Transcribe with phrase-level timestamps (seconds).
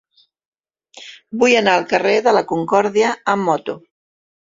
[1.43, 3.77] Vull anar al carrer de la Concòrdia amb moto.